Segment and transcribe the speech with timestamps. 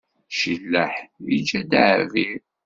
[0.39, 0.93] Cilaḥ
[1.35, 2.39] iǧǧa-d Ɛibir.